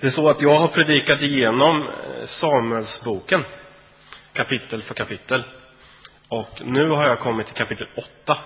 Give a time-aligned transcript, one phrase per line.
[0.00, 3.44] Det är så att jag har predikat igenom eh, Samuelsboken,
[4.32, 5.44] kapitel för kapitel.
[6.28, 7.88] Och nu har jag kommit till kapitel
[8.24, 8.38] 8.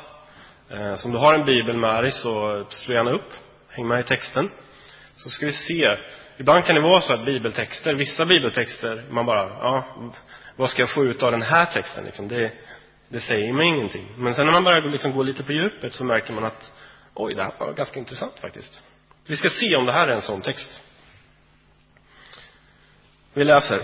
[0.70, 3.32] Eh, så om du har en bibel med dig så slå gärna upp,
[3.68, 4.50] häng med i texten.
[5.16, 5.96] Så ska vi se.
[6.38, 9.86] Ibland kan det vara så att bibeltexter, vissa bibeltexter, man bara, ja,
[10.56, 12.28] vad ska jag få ut av den här texten liksom?
[12.28, 12.52] Det,
[13.08, 14.06] det säger mig ingenting.
[14.16, 16.72] Men sen när man börjar liksom gå lite på djupet så märker man att,
[17.14, 18.82] oj, det här var ganska intressant faktiskt.
[19.26, 20.82] Vi ska se om det här är en sån text.
[23.34, 23.82] Vi läser.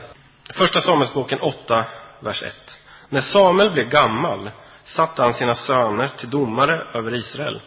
[0.55, 1.87] Första Samuelsboken 8,
[2.21, 2.55] vers 1.
[3.09, 4.51] När Samuel blev gammal
[4.85, 7.61] satte han sina söner till domare över Israel.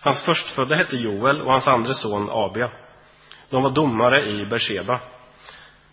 [0.00, 2.70] Hans förstfödde hette Joel och hans andra son Abia.
[3.50, 5.00] De var domare i Beersheba.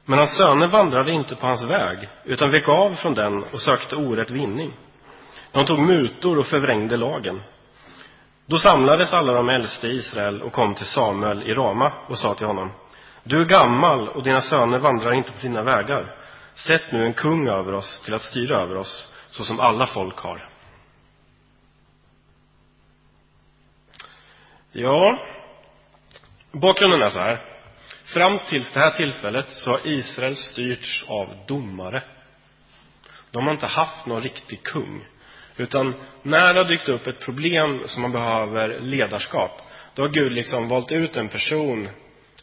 [0.05, 3.95] Men hans söner vandrade inte på hans väg, utan vek av från den och sökte
[3.95, 4.73] orätt vinning.
[5.51, 7.41] De tog mutor och förvrängde lagen.
[8.45, 12.33] Då samlades alla de äldste i Israel och kom till Samuel i Rama och sa
[12.33, 12.71] till honom
[13.27, 16.15] du är gammal och dina söner vandrar inte på dina vägar.
[16.53, 20.19] Sätt nu en kung över oss till att styra över oss, så som alla folk
[20.19, 20.49] har.
[24.71, 25.19] Ja,
[26.51, 27.41] bakgrunden är så här.
[28.13, 32.03] Fram till det här tillfället så har Israel styrts av domare.
[33.31, 35.05] De har inte haft någon riktig kung.
[35.57, 39.61] Utan när det har dykt upp ett problem som man behöver ledarskap,
[39.93, 41.89] då har Gud liksom valt ut en person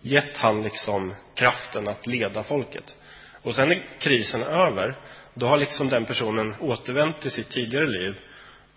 [0.02, 2.96] gett han liksom kraften att leda folket.
[3.42, 4.96] Och sen när krisen är över,
[5.34, 8.18] då har liksom den personen återvänt till sitt tidigare liv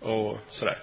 [0.00, 0.78] och sådär.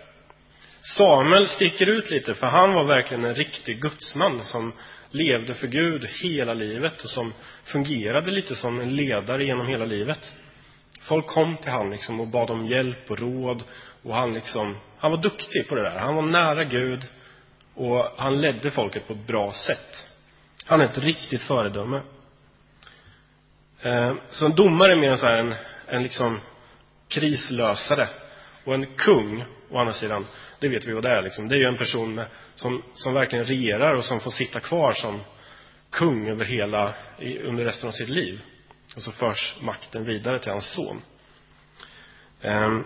[0.97, 4.73] Samuel sticker ut lite för han var verkligen en riktig gudsman som
[5.11, 10.33] levde för Gud hela livet och som fungerade lite som en ledare genom hela livet.
[11.01, 13.63] Folk kom till han liksom och bad om hjälp och råd
[14.03, 15.99] och han liksom, han var duktig på det där.
[15.99, 17.01] Han var nära Gud
[17.75, 20.12] och han ledde folket på ett bra sätt.
[20.65, 22.01] Han är ett riktigt föredöme.
[23.81, 25.55] Eh, så en domare är mer så här en,
[25.87, 26.39] en liksom
[27.07, 28.09] krislösare.
[28.63, 30.25] Och en kung, å andra sidan,
[30.59, 31.21] det vet vi vad det är.
[31.21, 31.47] Liksom.
[31.47, 34.93] Det är ju en person med, som, som verkligen regerar och som får sitta kvar
[34.93, 35.21] som
[35.91, 38.41] kung över hela, under resten av sitt liv.
[38.95, 41.01] Och så förs makten vidare till hans son.
[42.41, 42.83] Ehm,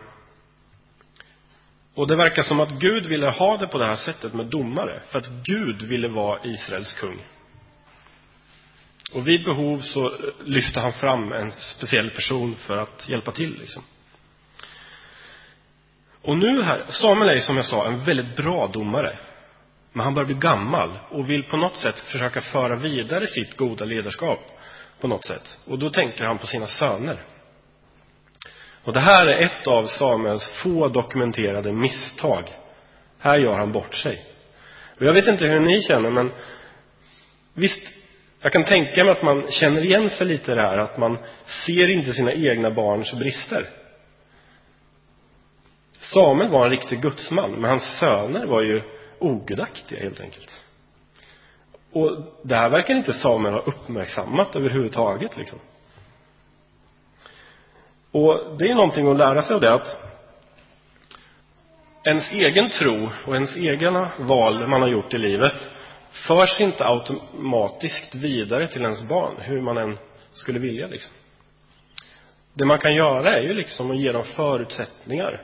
[1.95, 5.01] och det verkar som att Gud ville ha det på det här sättet med domare.
[5.05, 7.23] För att Gud ville vara Israels kung.
[9.13, 10.11] Och vid behov så
[10.45, 13.59] lyfter han fram en speciell person för att hjälpa till.
[13.59, 13.83] Liksom.
[16.21, 19.17] Och nu här, Samuel är som jag sa en väldigt bra domare.
[19.93, 23.85] Men han börjar bli gammal och vill på något sätt försöka föra vidare sitt goda
[23.85, 24.39] ledarskap
[25.01, 25.57] på något sätt.
[25.65, 27.23] Och då tänker han på sina söner.
[28.83, 32.43] Och det här är ett av Samuels få dokumenterade misstag.
[33.19, 34.25] Här gör han bort sig.
[34.99, 36.31] Och jag vet inte hur ni känner, men
[37.53, 37.96] visst
[38.41, 41.17] jag kan tänka mig att man känner igen sig lite i det här, att man
[41.65, 43.69] ser inte sina egna barns brister.
[45.91, 48.81] Samuel var en riktig gudsman, men hans söner var ju
[49.19, 50.61] ogudaktiga helt enkelt.
[51.91, 52.11] Och
[52.43, 55.59] det här verkar inte Samuel ha uppmärksammat överhuvudtaget liksom.
[58.11, 59.97] Och det är någonting att lära sig av det att
[62.03, 65.69] ens egen tro och ens egna val man har gjort i livet
[66.11, 69.97] förs inte automatiskt vidare till ens barn, hur man än
[70.31, 71.11] skulle vilja liksom.
[72.53, 75.43] Det man kan göra är ju liksom att ge dem förutsättningar.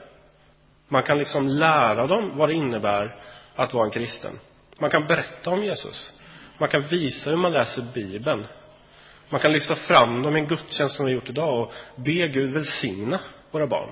[0.88, 3.16] Man kan liksom lära dem vad det innebär
[3.56, 4.40] att vara en kristen.
[4.80, 6.14] Man kan berätta om Jesus.
[6.58, 8.48] Man kan visa hur man läser Bibeln.
[9.30, 12.28] Man kan lyfta fram dem i en gudstjänst som vi har gjort idag och be
[12.28, 13.20] Gud välsigna
[13.52, 13.90] våra barn.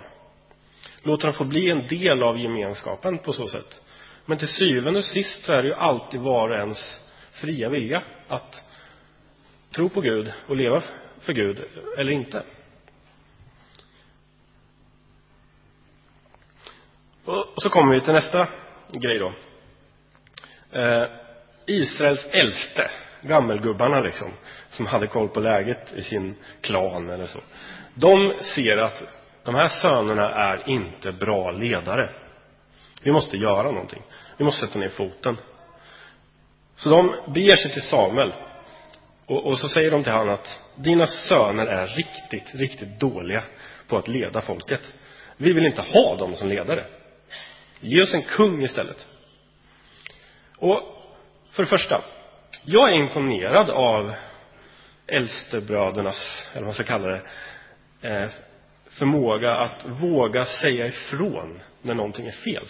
[1.04, 3.81] Låta dem få bli en del av gemenskapen på så sätt.
[4.26, 7.02] Men till syvende och sist så är det ju alltid var och ens
[7.32, 8.64] fria vilja att
[9.76, 10.84] tro på Gud och leva
[11.22, 11.64] för Gud
[11.98, 12.44] eller inte.
[17.26, 18.48] Och så kommer vi till nästa
[18.92, 19.34] grej då.
[20.80, 21.08] Eh,
[21.66, 24.28] Israels äldste, gammelgubbarna liksom,
[24.70, 27.40] som hade koll på läget i sin klan eller så.
[27.94, 29.04] De ser att
[29.44, 32.10] de här sönerna är inte bra ledare.
[33.04, 34.04] Vi måste göra någonting.
[34.38, 35.38] Vi måste sätta ner foten.
[36.76, 38.34] Så de beger sig till Samuel.
[39.26, 43.44] Och, och så säger de till honom att dina söner är riktigt, riktigt dåliga
[43.88, 44.94] på att leda folket.
[45.38, 46.86] Vi vill inte ha dem som ledare.
[47.80, 49.08] Ge oss en kung istället.
[50.58, 50.82] Och
[51.52, 52.02] för det första,
[52.66, 54.14] jag är imponerad av
[55.08, 57.22] äldstebrödernas, eller vad man ska kalla det,
[58.02, 58.30] eh,
[58.90, 62.68] förmåga att våga säga ifrån när någonting är fel.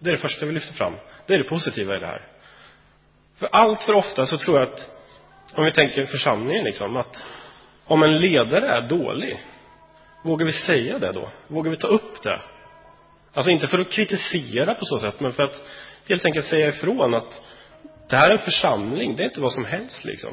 [0.00, 0.94] Det är det första vi lyfter fram.
[1.26, 2.26] Det är det positiva i det här.
[3.36, 4.90] För allt för ofta så tror jag att
[5.54, 7.22] om vi tänker församlingen liksom, att
[7.84, 9.44] om en ledare är dålig,
[10.24, 11.30] vågar vi säga det då?
[11.48, 12.40] Vågar vi ta upp det?
[13.34, 15.62] Alltså inte för att kritisera på så sätt, men för att
[16.08, 17.42] helt enkelt säga ifrån att
[18.08, 20.30] det här är en församling, det är inte vad som helst liksom.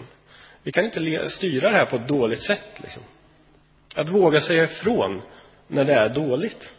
[0.63, 3.03] Vi kan inte styra det här på ett dåligt sätt liksom.
[3.95, 5.21] Att våga säga ifrån
[5.67, 6.73] när det är dåligt.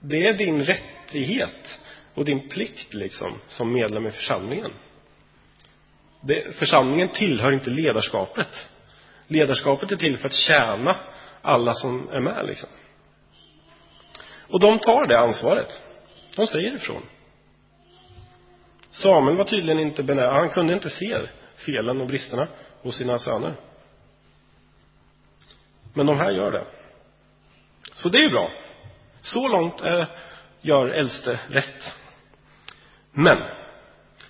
[0.00, 1.80] Det är din rättighet
[2.14, 4.70] och din plikt liksom som medlem i församlingen.
[6.20, 8.68] Det, församlingen tillhör inte ledarskapet.
[9.26, 10.96] Ledarskapet är till för att tjäna
[11.42, 12.68] alla som är med liksom.
[14.48, 15.82] Och de tar det ansvaret.
[16.36, 17.02] De säger ifrån.
[18.90, 21.18] Samuel var tydligen inte benägen, han kunde inte se
[21.56, 22.48] felen och bristerna
[22.82, 23.56] hos sina söner.
[25.94, 26.66] Men de här gör det.
[27.94, 28.50] Så det är ju bra.
[29.28, 30.08] Så långt är,
[30.60, 31.92] gör äldste rätt.
[33.12, 33.38] Men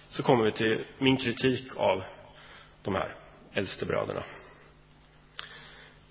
[0.08, 2.04] så kommer vi till min kritik av
[2.82, 3.14] de här
[3.52, 4.22] äldstebröderna.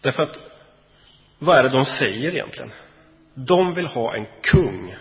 [0.02, 0.40] Därför att
[1.40, 2.72] vad är det de säger egentligen?
[3.34, 4.96] De vill ha en kung.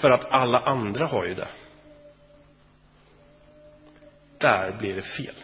[0.00, 1.48] För att alla andra har ju det.
[4.38, 5.34] Där blir det fel.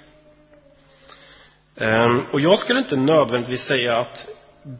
[1.77, 4.29] Ehm, och jag skulle inte nödvändigtvis säga att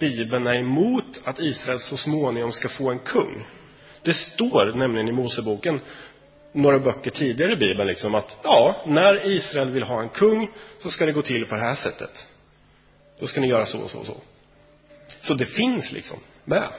[0.01, 3.47] Bibeln är emot att Israel så småningom ska få en kung.
[4.03, 5.81] Det står nämligen i Moseboken
[6.53, 10.89] några böcker tidigare i Bibeln liksom att ja, när Israel vill ha en kung så
[10.89, 12.29] ska det gå till på det här sättet.
[13.21, 14.17] Då ska ni göra så och så och så.
[15.21, 16.73] Så det finns liksom med.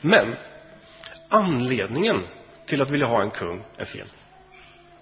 [0.00, 0.36] Men
[1.28, 2.16] anledningen
[2.66, 4.06] till att vilja ha en kung är fel.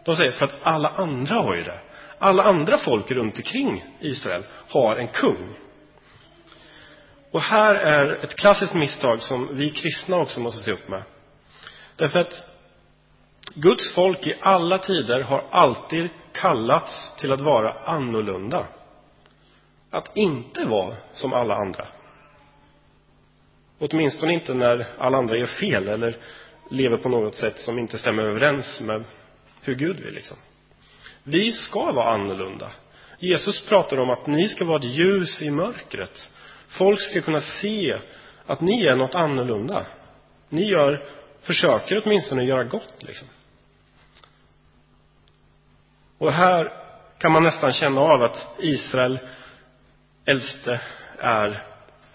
[0.05, 1.79] De säger för att alla andra har ju det.
[2.19, 5.57] Alla andra folk runt omkring Israel har en kung.
[7.37, 11.03] Och här är ett klassiskt misstag som vi kristna också måste se upp med.
[11.97, 12.45] Därför att
[13.55, 18.67] Guds folk i alla tider har alltid kallats till att vara annorlunda.
[19.91, 21.87] Att inte vara som alla andra.
[23.79, 26.17] Åtminstone inte när alla andra gör fel eller
[26.71, 29.05] lever på något sätt som inte stämmer överens med
[29.63, 30.15] hur Gud vill.
[30.15, 30.37] Liksom.
[31.23, 32.71] Vi ska vara annorlunda.
[33.19, 36.31] Jesus pratar om att ni ska vara ett ljus i mörkret.
[36.79, 37.99] Folk ska kunna se
[38.47, 39.87] att ni är något annorlunda.
[40.49, 41.05] Ni gör,
[41.43, 43.03] försöker åtminstone göra gott.
[43.03, 43.29] Liksom.
[46.19, 46.73] Och här
[47.19, 49.19] kan man nästan känna av att Israel
[50.25, 50.81] äldste
[51.19, 51.63] är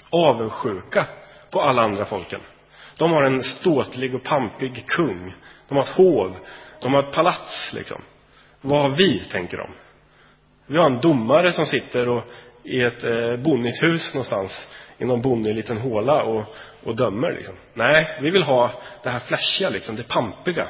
[0.10, 1.08] avundsjuka
[1.52, 2.42] på alla andra folken.
[2.98, 5.34] De har en ståtlig och pampig kung.
[5.68, 6.36] De har ett hov.
[6.82, 8.02] De har ett palats, liksom.
[8.62, 9.72] Vad har vi, tänker de.
[10.68, 12.24] Vi har en domare som sitter och,
[12.64, 14.68] i ett eh, bonnishus någonstans
[14.98, 16.46] i någon bonnig liten håla och,
[16.84, 17.32] och dömer.
[17.32, 17.56] Liksom.
[17.74, 20.70] Nej, vi vill ha det här flashiga, liksom, det pampiga.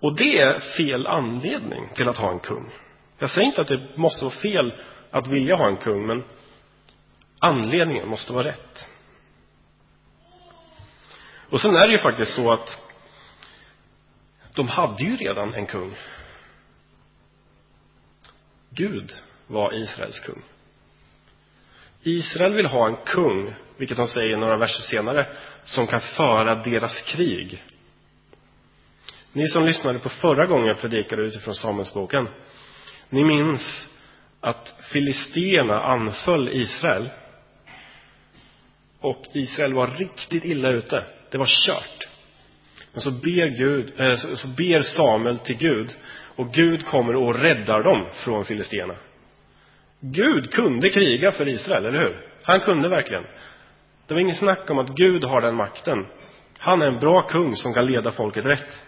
[0.00, 2.70] Och det är fel anledning till att ha en kung.
[3.18, 4.72] Jag säger inte att det måste vara fel
[5.10, 6.24] att vilja ha en kung, men
[7.38, 8.86] anledningen måste vara rätt.
[11.50, 12.78] Och sen är det ju faktiskt så att
[14.54, 15.96] de hade ju redan en kung.
[18.74, 19.12] Gud
[19.46, 20.42] var Israels kung.
[22.02, 27.02] Israel vill ha en kung, vilket de säger några verser senare, som kan föra deras
[27.02, 27.62] krig.
[29.32, 32.28] Ni som lyssnade på förra gången jag predikade utifrån Samuelsboken,
[33.10, 33.88] ni minns
[34.40, 37.08] att filisterna anföll Israel.
[39.00, 41.04] Och Israel var riktigt illa ute.
[41.30, 42.08] Det var kört.
[42.92, 45.90] Men så ber, Gud, eh, så ber Samuel till Gud
[46.36, 48.94] och Gud kommer och räddar dem från filisterna.
[50.00, 52.26] Gud kunde kriga för Israel, eller hur?
[52.42, 53.24] Han kunde verkligen.
[54.06, 56.06] Det var inget snack om att Gud har den makten.
[56.58, 58.84] Han är en bra kung som kan leda folket rätt.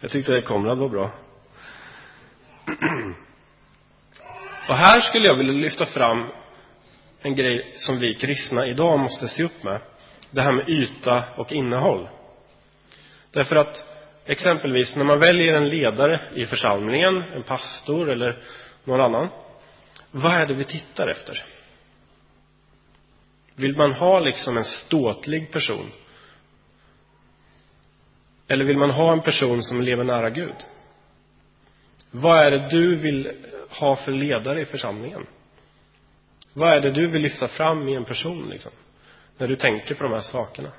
[0.00, 1.10] Jag tyckte att Konrad var bra.
[4.68, 6.30] Och här skulle jag vilja lyfta fram
[7.22, 9.80] en grej som vi kristna idag måste se upp med.
[10.30, 12.08] Det här med yta och innehåll.
[13.34, 13.84] Därför att
[14.24, 18.38] exempelvis när man väljer en ledare i församlingen, en pastor eller
[18.84, 19.28] någon annan.
[20.10, 21.44] Vad är det vi tittar efter?
[23.56, 25.90] Vill man ha liksom en ståtlig person
[28.48, 30.56] eller vill man ha en person som lever nära Gud?
[32.10, 33.32] Vad är det du vill
[33.80, 35.26] ha för ledare i församlingen?
[36.52, 38.72] Vad är det du vill lyfta fram i en person, liksom?
[39.38, 40.72] När du tänker på de här sakerna.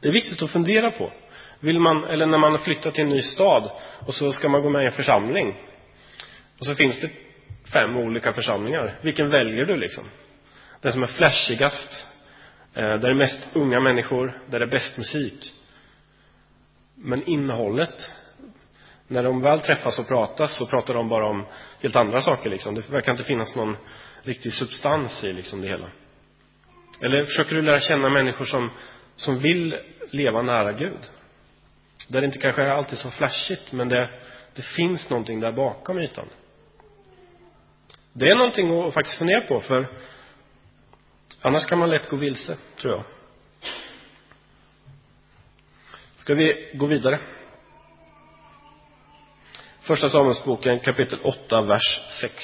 [0.00, 1.12] Det är viktigt att fundera på.
[1.60, 3.70] Vill man, eller när man har flyttat till en ny stad
[4.06, 5.56] och så ska man gå med i en församling.
[6.60, 7.10] Och så finns det
[7.72, 8.98] fem olika församlingar.
[9.02, 10.04] Vilken väljer du liksom?
[10.80, 12.06] Den som är flashigast?
[12.74, 15.52] Eh, där det är mest unga människor, där det är bäst musik.
[16.94, 18.10] Men innehållet,
[19.08, 21.46] när de väl träffas och pratas så pratar de bara om
[21.80, 22.74] helt andra saker liksom.
[22.74, 23.76] Det verkar inte finnas någon
[24.22, 25.90] riktig substans i liksom det hela.
[27.00, 28.70] Eller försöker du lära känna människor som,
[29.16, 29.76] som vill
[30.10, 30.98] leva nära Gud?
[32.08, 34.20] Där det inte kanske är alltid så flashigt, men det,
[34.54, 36.28] det finns någonting där bakom ytan.
[38.12, 39.88] Det är någonting att faktiskt fundera på, för
[41.42, 43.04] annars kan man lätt gå vilse, tror jag.
[46.16, 47.20] Ska vi gå vidare?
[49.80, 52.34] Första Samuelsboken kapitel 8, vers 6.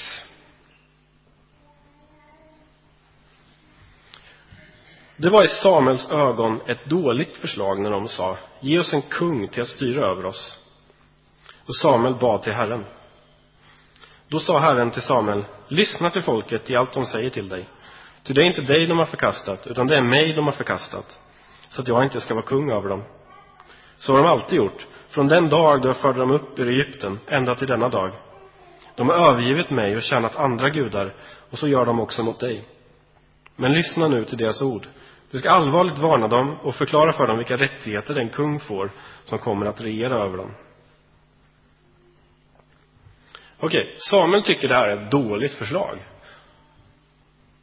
[5.17, 9.49] Det var i Samuels ögon ett dåligt förslag när de sa, ge oss en kung
[9.49, 10.59] till att styra över oss.
[11.67, 12.85] Och Samuel bad till Herren.
[14.29, 17.69] Då sa Herren till Samuel, lyssna till folket i allt de säger till dig.
[18.23, 21.19] Ty det är inte dig de har förkastat, utan det är mig de har förkastat,
[21.69, 23.05] så att jag inte ska vara kung över dem.
[23.97, 27.19] Så har de alltid gjort, från den dag då jag förde dem upp ur Egypten,
[27.27, 28.13] ända till denna dag.
[28.97, 31.15] De har övergivit mig och tjänat andra gudar,
[31.51, 32.69] och så gör de också mot dig.
[33.57, 34.87] Men lyssna nu till deras ord.
[35.35, 38.91] Du ska allvarligt varna dem och förklara för dem vilka rättigheter den kung får
[39.25, 40.55] som kommer att regera över dem.
[43.59, 45.99] Okej, Samuel tycker det här är ett dåligt förslag.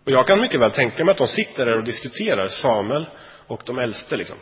[0.05, 3.05] Och jag kan mycket väl tänka mig att de sitter där och diskuterar, Samuel
[3.47, 4.37] och de äldste liksom.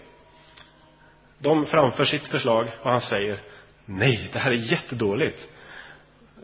[1.40, 3.40] De framför sitt förslag och han säger
[3.86, 5.50] Nej, det här är jättedåligt.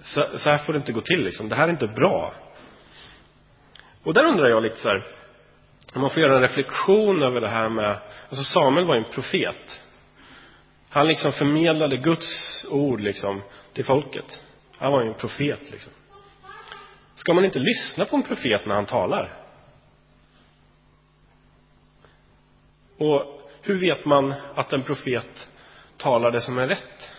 [0.02, 1.50] Så, så här får det inte gå till liksom.
[1.50, 2.34] Det här är inte bra.
[4.04, 5.25] Och där undrar jag lite så här,
[5.94, 7.98] man får göra en reflektion över det här med,
[8.30, 9.82] alltså Samuel var en profet.
[10.90, 13.42] Han liksom förmedlade Guds ord liksom
[13.74, 14.42] till folket.
[14.78, 15.94] Han var ju en profet liksom.
[17.16, 19.42] Ska man inte lyssna på en profet när han talar?
[22.98, 25.48] Och hur vet man att en profet
[25.98, 27.10] talar det som är rätt?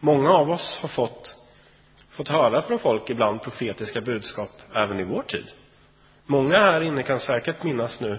[0.00, 1.34] Många av oss har fått,
[2.10, 5.46] fått höra från folk ibland profetiska budskap även i vår tid.
[6.30, 8.18] Många här inne kan säkert minnas nu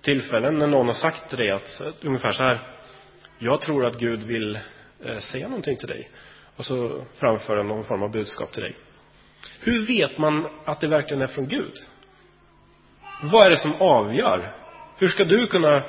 [0.00, 2.76] tillfällen när någon har sagt till dig att ungefär så här.
[3.38, 4.58] Jag tror att Gud vill
[5.04, 6.10] eh, säga någonting till dig.
[6.56, 8.76] Och så framföra någon form av budskap till dig.
[9.60, 11.72] Hur vet man att det verkligen är från Gud?
[13.22, 14.52] Vad är det som avgör?
[14.98, 15.84] Hur ska du kunna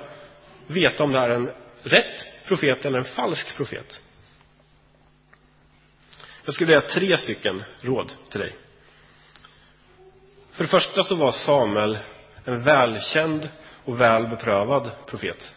[0.67, 1.51] veta om det är en
[1.83, 4.01] rätt profet eller en falsk profet?
[6.45, 8.55] Jag skulle vilja tre stycken råd till dig.
[10.55, 11.97] För det första så var Samuel
[12.45, 13.49] en välkänd
[13.85, 15.53] och väl beprövad profet.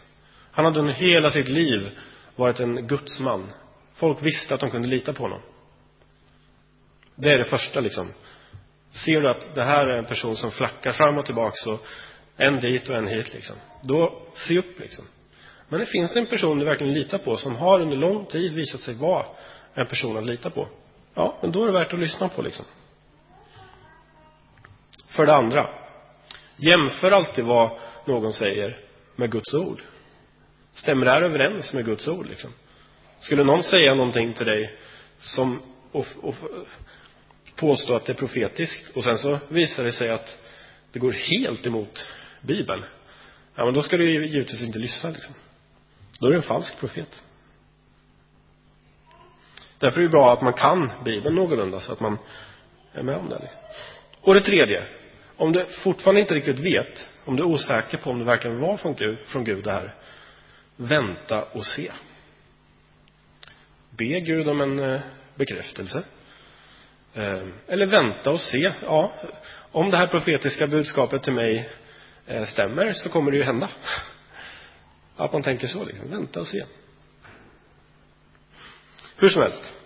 [0.51, 1.89] Han hade under hela sitt liv
[2.35, 3.51] varit en gudsman.
[3.95, 5.41] Folk visste att de kunde lita på honom.
[7.15, 8.07] Det är det första liksom.
[9.05, 11.79] Ser du att det här är en person som flackar fram och tillbaka så
[12.37, 13.55] en dit och en hit liksom.
[13.83, 15.05] Då, se upp liksom.
[15.69, 18.53] Men det finns det en person du verkligen litar på som har under lång tid
[18.53, 19.25] visat sig vara
[19.73, 20.67] en person att lita på.
[21.15, 22.65] Ja, men då är det värt att lyssna på liksom.
[25.19, 25.69] För det andra,
[26.55, 28.77] jämför alltid vad någon säger
[29.15, 29.81] med Guds ord.
[30.73, 32.49] Stämmer det här överens med Guds ord liksom?
[33.19, 34.79] Skulle någon säga någonting till dig
[35.17, 35.61] som
[35.91, 36.35] och, och
[37.55, 40.37] påstå att det är profetiskt och sen så visar det sig att
[40.91, 42.07] det går helt emot
[42.41, 42.83] Bibeln.
[43.55, 45.35] Ja, men då ska du givetvis inte lyssna liksom.
[46.19, 47.23] Då är du en falsk profet.
[49.77, 52.17] Därför är det bra att man kan Bibeln någorlunda så att man
[52.93, 53.49] är med om det.
[54.21, 54.98] Och det tredje,
[55.39, 58.77] om du fortfarande inte riktigt vet, om du är osäker på om det verkligen var
[58.77, 59.95] från Gud, från Gud det här,
[60.75, 61.91] vänta och se.
[63.89, 65.01] Be Gud om en eh,
[65.35, 66.03] bekräftelse.
[67.13, 68.73] Eh, eller vänta och se.
[68.83, 69.13] Ja,
[69.71, 71.69] om det här profetiska budskapet till mig
[72.27, 73.69] eh, stämmer så kommer det ju hända.
[75.15, 76.09] Att man tänker så liksom.
[76.09, 76.65] Vänta och se.
[79.17, 79.78] Hur som helst.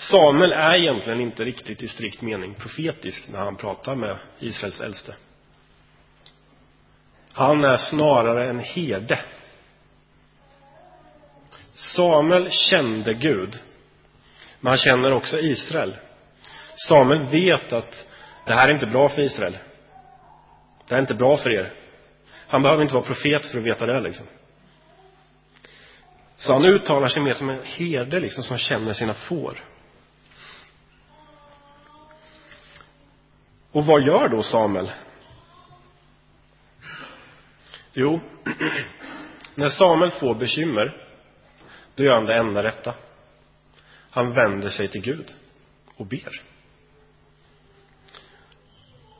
[0.00, 5.14] Samuel är egentligen inte riktigt i strikt mening profetisk när han pratar med Israels äldste.
[7.32, 9.18] Han är snarare en herde.
[11.74, 13.54] Samuel kände Gud,
[14.60, 15.96] men han känner också Israel.
[16.88, 18.06] Samuel vet att
[18.46, 19.58] det här är inte bra för Israel.
[20.88, 21.72] Det här är inte bra för er.
[22.46, 24.26] Han behöver inte vara profet för att veta det liksom.
[26.36, 29.58] Så han uttalar sig mer som en herde liksom, som känner sina får.
[33.72, 34.90] Och vad gör då Samuel?
[37.92, 38.20] Jo,
[39.54, 41.06] när Samuel får bekymmer,
[41.94, 42.94] då gör han det enda rätta.
[44.10, 45.26] Han vänder sig till Gud
[45.96, 46.42] och ber.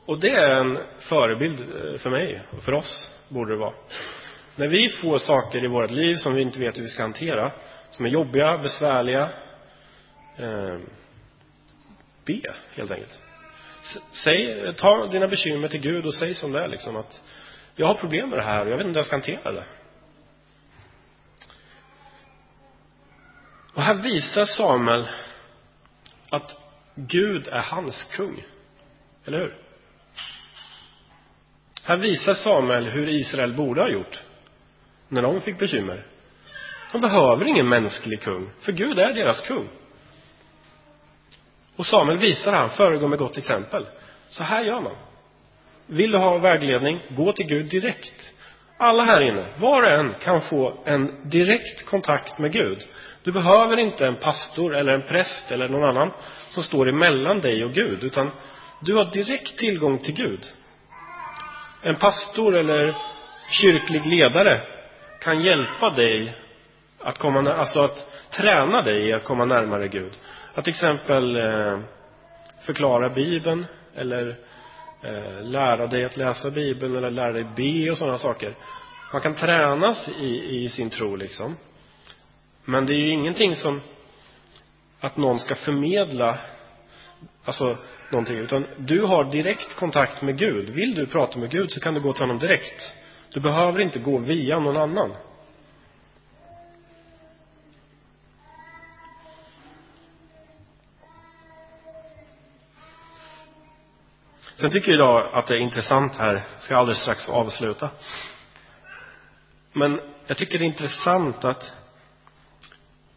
[0.05, 3.73] Och det är en förebild eh, för mig och för oss, borde det vara.
[4.55, 7.53] När vi får saker i vårt liv som vi inte vet hur vi ska hantera,
[7.89, 9.29] som är jobbiga, besvärliga,
[10.37, 10.77] eh,
[12.25, 12.41] be
[12.75, 13.30] helt enkelt.
[14.23, 17.21] Säg, ta dina bekymmer till Gud och säg som det är liksom att
[17.75, 19.65] jag har problem med det här och jag vet inte hur jag ska hantera det.
[23.73, 25.07] Och här visar Samuel
[26.29, 26.57] att
[26.95, 28.43] Gud är hans kung.
[29.25, 29.57] Eller hur?
[31.83, 34.19] Här visar Samuel hur Israel borde ha gjort
[35.07, 36.05] när de fick bekymmer.
[36.91, 39.67] De behöver ingen mänsklig kung, för Gud är deras kung.
[41.77, 43.85] Och Samuel visar han, föregår med gott exempel.
[44.29, 44.95] Så här gör man.
[45.87, 48.33] Vill du ha vägledning, gå till Gud direkt.
[48.77, 52.77] Alla här inne, var och en kan få en direkt kontakt med Gud.
[53.23, 56.11] Du behöver inte en pastor eller en präst eller någon annan
[56.49, 58.31] som står emellan dig och Gud, utan
[58.81, 60.39] du har direkt tillgång till Gud.
[61.81, 62.93] En pastor eller
[63.51, 64.61] kyrklig ledare
[65.21, 66.35] kan hjälpa dig
[67.03, 70.17] att komma, alltså att träna dig i att komma närmare Gud.
[70.55, 71.79] Att till exempel eh,
[72.65, 73.65] förklara Bibeln
[73.95, 74.29] eller
[75.03, 78.55] eh, lära dig att läsa Bibeln eller lära dig be och sådana saker.
[79.13, 81.55] Man kan tränas i, i sin tro liksom.
[82.65, 83.81] Men det är ju ingenting som
[84.99, 86.37] att någon ska förmedla
[87.45, 87.77] alltså
[88.11, 90.69] någonting, utan du har direkt kontakt med Gud.
[90.69, 92.93] Vill du prata med Gud så kan du gå till honom direkt.
[93.33, 95.11] Du behöver inte gå via någon annan.
[104.61, 107.89] Sen tycker jag att det är intressant här, ska alldeles strax avsluta.
[109.73, 111.71] Men jag tycker det är intressant att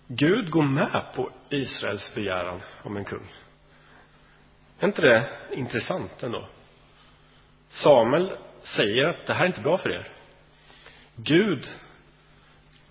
[0.09, 3.33] Gud går med på Israels begäran om en kung.
[4.79, 6.49] Är inte det intressant ändå?
[7.69, 8.33] Samuel
[8.63, 10.13] säger att det här är inte bra för er.
[11.17, 11.65] Gud,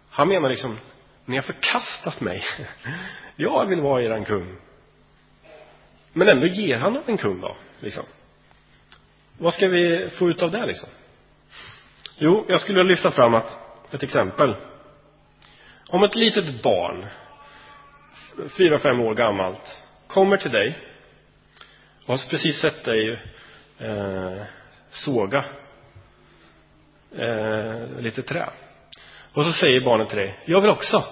[0.10, 0.78] han menar liksom,
[1.26, 2.44] ni har förkastat mig.
[3.36, 4.58] Jag vill vara eran kung.
[6.14, 8.04] Men ändå ger han en kung då, liksom.
[9.38, 10.90] Vad ska vi få ut av det liksom?
[12.18, 13.60] Jo, jag skulle vilja lyfta fram att,
[13.92, 14.56] ett exempel.
[15.90, 17.06] Om ett litet barn,
[18.58, 20.80] fyra, fem år gammalt, kommer till dig
[22.06, 23.20] och har precis sett dig
[23.80, 24.44] eh,
[24.90, 25.46] såga
[27.16, 28.50] eh, lite trä.
[29.34, 31.04] Och så säger barnet till dig, jag vill också.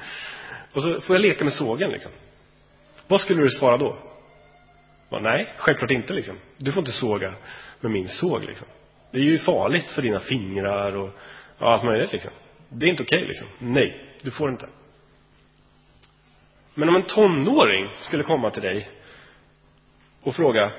[0.74, 2.12] Och så får jag leka med sågen liksom.
[3.08, 4.09] Vad skulle du svara då?
[5.10, 6.36] Bara, nej, självklart inte liksom.
[6.56, 7.34] Du får inte såga
[7.80, 8.66] med min såg liksom.
[9.10, 11.10] Det är ju farligt för dina fingrar och,
[11.58, 12.30] ja, allt möjligt liksom.
[12.68, 13.46] Det är inte okej okay, liksom.
[13.58, 14.66] Nej, du får inte.
[16.74, 18.88] Men om en tonåring skulle komma till dig
[20.22, 20.72] och fråga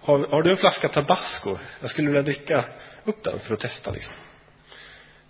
[0.00, 1.56] har, har du en flaska tabasco?
[1.80, 2.64] Jag skulle vilja dricka
[3.04, 4.14] upp den för att testa liksom.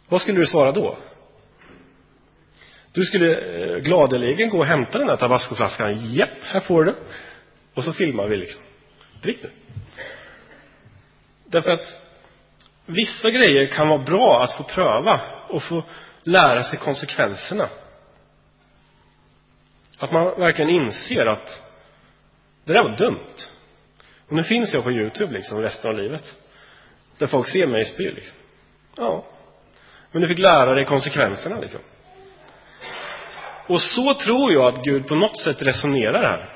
[0.08, 0.98] Vad skulle du svara då?
[2.92, 6.14] Du skulle eh, gladeligen gå och hämta den där tabascoflaskan.
[6.14, 6.94] Japp, här får du.
[7.76, 8.62] Och så filmar vi liksom.
[9.22, 9.50] Drick nu.
[11.44, 11.94] Därför att
[12.86, 15.84] vissa grejer kan vara bra att få pröva och få
[16.22, 17.68] lära sig konsekvenserna.
[19.98, 21.62] Att man verkligen inser att
[22.64, 23.34] det där var dumt.
[24.28, 26.24] Och nu finns jag på Youtube liksom resten av livet.
[27.18, 28.36] Där folk ser mig spy liksom.
[28.96, 29.26] Ja.
[30.12, 31.80] Men du fick lära dig konsekvenserna liksom.
[33.68, 36.55] Och så tror jag att Gud på något sätt resonerar här.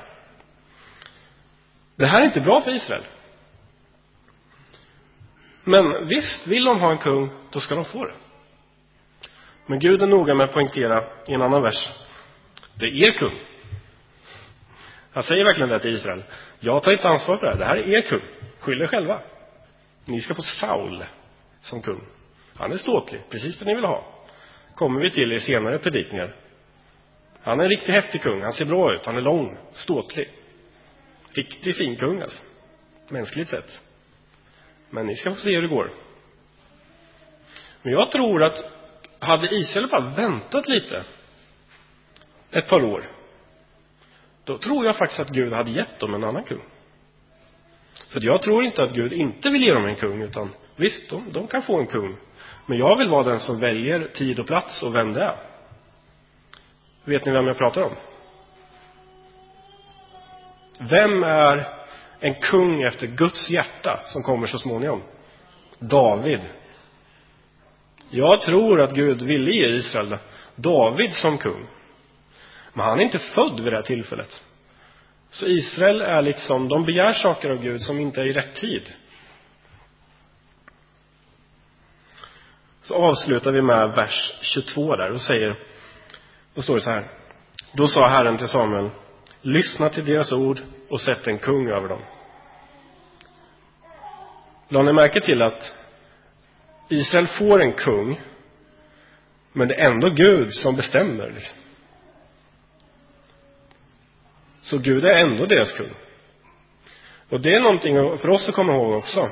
[2.01, 3.03] Det här är inte bra för Israel.
[5.63, 8.13] Men visst, vill de ha en kung, då ska de få det.
[9.65, 11.89] Men Gud är noga med att poängtera i en annan vers.
[12.79, 13.39] Det är er kung.
[15.13, 16.23] Han säger verkligen det till Israel.
[16.59, 17.59] Jag tar inte ansvar för det här.
[17.59, 18.21] Det här är er kung.
[18.59, 19.21] Skyll er själva.
[20.05, 21.03] Ni ska få Saul
[21.61, 22.01] som kung.
[22.57, 24.05] Han är ståtlig, precis det ni vill ha.
[24.75, 26.35] Kommer vi till i senare predikningar.
[27.41, 28.41] Han är en riktigt häftig kung.
[28.41, 29.05] Han ser bra ut.
[29.05, 30.29] Han är lång, ståtlig.
[31.33, 32.43] Riktig finkung alltså.
[33.09, 33.81] Mänskligt sett.
[34.89, 35.91] Men ni ska få se hur det går.
[37.81, 38.71] Men jag tror att
[39.19, 41.03] hade Israel bara väntat lite
[42.51, 43.09] ett par år
[44.43, 46.61] då tror jag faktiskt att Gud hade gett dem en annan kung.
[48.09, 51.31] För jag tror inte att Gud inte vill ge dem en kung, utan visst, de,
[51.31, 52.15] de kan få en kung.
[52.65, 55.35] Men jag vill vara den som väljer tid och plats och vem det är.
[57.03, 57.91] Vet ni vem jag pratar om?
[60.89, 61.67] Vem är
[62.19, 65.03] en kung efter Guds hjärta som kommer så småningom?
[65.79, 66.41] David.
[68.09, 70.17] Jag tror att Gud ville ge Israel
[70.55, 71.67] David som kung.
[72.73, 74.43] Men han är inte född vid det här tillfället.
[75.29, 78.91] Så Israel är liksom, de begär saker av Gud som inte är i rätt tid.
[82.81, 85.59] Så avslutar vi med vers 22 där och säger,
[86.53, 87.05] då står det så här.
[87.73, 88.89] Då sa Herren till Samuel
[89.41, 92.01] lyssna till deras ord och sätt en kung över dem.
[94.69, 95.75] La ni märke till att
[96.89, 98.21] Israel får en kung,
[99.53, 101.31] men det är ändå Gud som bestämmer.
[101.31, 101.57] Liksom.
[104.61, 105.93] Så Gud är ändå deras kung.
[107.29, 109.29] Och det är någonting för oss att komma ihåg också.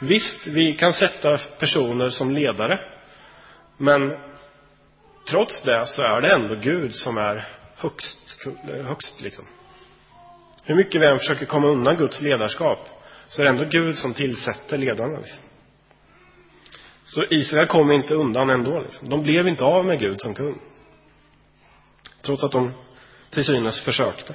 [0.00, 2.80] Visst, vi kan sätta personer som ledare.
[3.76, 4.00] Men
[5.30, 7.48] trots det så är det ändå Gud som är
[7.82, 9.44] högst, eh, högst liksom.
[10.64, 12.88] Hur mycket vi än försöker komma undan Guds ledarskap
[13.26, 15.18] så är det ändå Gud som tillsätter ledarna.
[15.18, 15.38] Liksom.
[17.04, 18.80] Så Israel kom inte undan ändå.
[18.80, 19.08] Liksom.
[19.08, 20.60] De blev inte av med Gud som kung.
[22.22, 22.72] Trots att de
[23.30, 24.34] till synes försökte.